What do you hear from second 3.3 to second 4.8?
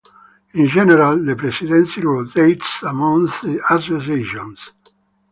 the associations.